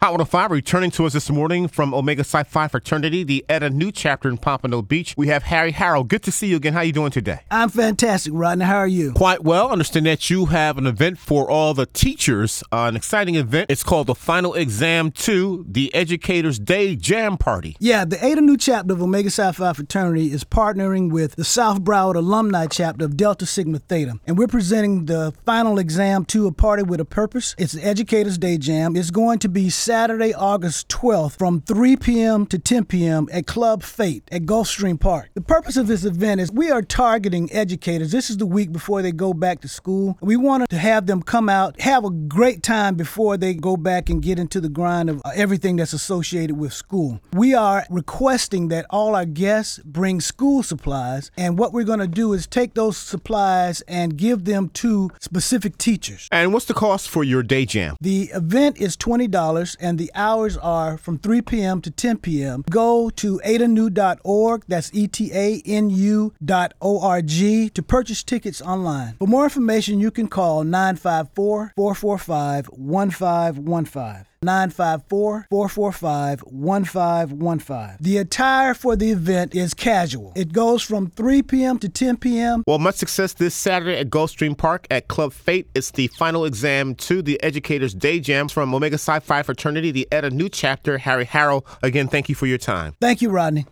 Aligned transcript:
Hot 0.00 0.12
105 0.12 0.52
returning 0.52 0.92
to 0.92 1.06
us 1.06 1.12
this 1.12 1.28
morning 1.28 1.66
from 1.66 1.92
Omega 1.92 2.22
Psi 2.22 2.44
Phi 2.44 2.68
Fraternity, 2.68 3.24
the 3.24 3.44
Eta 3.48 3.68
Nu 3.68 3.90
chapter 3.90 4.28
in 4.28 4.38
Pompano 4.38 4.80
Beach. 4.80 5.12
We 5.16 5.26
have 5.26 5.42
Harry 5.42 5.72
Harrell. 5.72 6.06
Good 6.06 6.22
to 6.22 6.30
see 6.30 6.46
you 6.46 6.54
again. 6.54 6.72
How 6.72 6.78
are 6.78 6.84
you 6.84 6.92
doing 6.92 7.10
today? 7.10 7.40
I'm 7.50 7.68
fantastic, 7.68 8.32
Rodney. 8.32 8.64
How 8.64 8.76
are 8.76 8.86
you? 8.86 9.12
Quite 9.14 9.42
well. 9.42 9.72
Understand 9.72 10.06
that 10.06 10.30
you 10.30 10.46
have 10.46 10.78
an 10.78 10.86
event 10.86 11.18
for 11.18 11.50
all 11.50 11.74
the 11.74 11.84
teachers, 11.84 12.62
uh, 12.70 12.84
an 12.84 12.94
exciting 12.94 13.34
event. 13.34 13.72
It's 13.72 13.82
called 13.82 14.06
the 14.06 14.14
Final 14.14 14.54
Exam 14.54 15.10
2, 15.10 15.64
the 15.68 15.92
Educators 15.92 16.60
Day 16.60 16.94
Jam 16.94 17.36
Party. 17.36 17.76
Yeah, 17.80 18.04
the 18.04 18.24
Eta 18.24 18.40
Nu 18.40 18.56
chapter 18.56 18.92
of 18.92 19.02
Omega 19.02 19.30
Psi 19.32 19.50
Phi 19.50 19.72
Fraternity 19.72 20.30
is 20.30 20.44
partnering 20.44 21.10
with 21.10 21.34
the 21.34 21.42
South 21.42 21.80
Broward 21.82 22.14
Alumni 22.14 22.68
chapter 22.68 23.04
of 23.04 23.16
Delta 23.16 23.46
Sigma 23.46 23.80
Theta. 23.80 24.20
And 24.28 24.38
we're 24.38 24.46
presenting 24.46 25.06
the 25.06 25.34
Final 25.44 25.76
Exam 25.80 26.24
2, 26.24 26.46
a 26.46 26.52
party 26.52 26.84
with 26.84 27.00
a 27.00 27.04
purpose. 27.04 27.56
It's 27.58 27.72
the 27.72 27.84
Educators 27.84 28.38
Day 28.38 28.58
Jam. 28.58 28.94
It's 28.94 29.10
going 29.10 29.40
to 29.40 29.48
be 29.48 29.70
Saturday, 29.88 30.34
August 30.34 30.90
12th 30.90 31.38
from 31.38 31.62
3 31.62 31.96
p.m. 31.96 32.44
to 32.44 32.58
10 32.58 32.84
p.m. 32.84 33.26
at 33.32 33.46
Club 33.46 33.82
Fate 33.82 34.22
at 34.30 34.42
Gulfstream 34.42 35.00
Park. 35.00 35.30
The 35.32 35.40
purpose 35.40 35.78
of 35.78 35.86
this 35.86 36.04
event 36.04 36.42
is 36.42 36.52
we 36.52 36.70
are 36.70 36.82
targeting 36.82 37.50
educators. 37.50 38.12
This 38.12 38.28
is 38.28 38.36
the 38.36 38.44
week 38.44 38.70
before 38.70 39.00
they 39.00 39.12
go 39.12 39.32
back 39.32 39.62
to 39.62 39.68
school. 39.68 40.18
We 40.20 40.36
want 40.36 40.68
to 40.68 40.76
have 40.76 41.06
them 41.06 41.22
come 41.22 41.48
out, 41.48 41.80
have 41.80 42.04
a 42.04 42.10
great 42.10 42.62
time 42.62 42.96
before 42.96 43.38
they 43.38 43.54
go 43.54 43.78
back 43.78 44.10
and 44.10 44.20
get 44.20 44.38
into 44.38 44.60
the 44.60 44.68
grind 44.68 45.08
of 45.08 45.22
uh, 45.24 45.30
everything 45.34 45.76
that's 45.76 45.94
associated 45.94 46.58
with 46.58 46.74
school. 46.74 47.22
We 47.32 47.54
are 47.54 47.86
requesting 47.88 48.68
that 48.68 48.84
all 48.90 49.14
our 49.14 49.24
guests 49.24 49.78
bring 49.86 50.20
school 50.20 50.62
supplies, 50.62 51.30
and 51.38 51.58
what 51.58 51.72
we're 51.72 51.84
going 51.84 52.00
to 52.00 52.06
do 52.06 52.34
is 52.34 52.46
take 52.46 52.74
those 52.74 52.98
supplies 52.98 53.80
and 53.88 54.18
give 54.18 54.44
them 54.44 54.68
to 54.74 55.10
specific 55.18 55.78
teachers. 55.78 56.28
And 56.30 56.52
what's 56.52 56.66
the 56.66 56.74
cost 56.74 57.08
for 57.08 57.24
your 57.24 57.42
day 57.42 57.64
jam? 57.64 57.96
The 58.02 58.24
event 58.34 58.76
is 58.76 58.94
$20 58.94 59.77
and 59.80 59.98
the 59.98 60.10
hours 60.14 60.56
are 60.56 60.96
from 60.96 61.18
3 61.18 61.42
p.m. 61.42 61.80
to 61.82 61.90
10 61.90 62.18
p.m. 62.18 62.64
Go 62.70 63.10
to 63.10 63.40
etanu.org, 63.44 64.64
that's 64.68 64.90
E 64.94 65.08
T 65.08 65.30
A 65.32 65.62
N 65.66 65.90
U 65.90 66.32
dot 66.44 66.74
O 66.80 67.00
R 67.00 67.22
G, 67.22 67.68
to 67.70 67.82
purchase 67.82 68.22
tickets 68.22 68.60
online. 68.62 69.14
For 69.18 69.26
more 69.26 69.44
information, 69.44 70.00
you 70.00 70.10
can 70.10 70.28
call 70.28 70.64
954 70.64 71.72
445 71.76 72.68
1515. 72.68 74.27
954 74.42 75.46
445 75.50 76.42
1515. 76.42 77.96
The 78.00 78.18
attire 78.18 78.74
for 78.74 78.96
the 78.96 79.10
event 79.10 79.54
is 79.54 79.74
casual. 79.74 80.32
It 80.36 80.52
goes 80.52 80.82
from 80.82 81.10
3 81.10 81.42
p.m. 81.42 81.78
to 81.78 81.88
10 81.88 82.16
p.m. 82.18 82.64
Well, 82.66 82.78
much 82.78 82.96
success 82.96 83.32
this 83.32 83.54
Saturday 83.54 83.98
at 83.98 84.10
Gulfstream 84.10 84.56
Park 84.56 84.86
at 84.90 85.08
Club 85.08 85.32
Fate. 85.32 85.68
It's 85.74 85.90
the 85.90 86.08
final 86.08 86.44
exam 86.44 86.94
to 86.96 87.22
the 87.22 87.42
Educators 87.42 87.94
Day 87.94 88.20
Jam 88.20 88.48
from 88.48 88.74
Omega 88.74 88.98
Psi 88.98 89.20
Phi 89.20 89.42
Fraternity, 89.42 89.90
the 89.90 90.08
Eta 90.12 90.30
Nu 90.30 90.48
chapter. 90.48 90.98
Harry 90.98 91.26
Harrell, 91.26 91.64
again, 91.82 92.08
thank 92.08 92.28
you 92.28 92.34
for 92.34 92.46
your 92.46 92.58
time. 92.58 92.94
Thank 93.00 93.22
you, 93.22 93.30
Rodney. 93.30 93.66